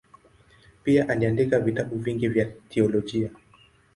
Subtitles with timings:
[0.83, 3.29] Pia aliandika vitabu vingi vya teolojia.